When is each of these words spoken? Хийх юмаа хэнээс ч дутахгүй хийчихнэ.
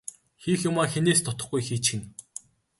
Хийх 0.41 0.59
юмаа 0.69 0.87
хэнээс 0.91 1.19
ч 1.21 1.23
дутахгүй 1.25 1.61
хийчихнэ. 1.67 2.05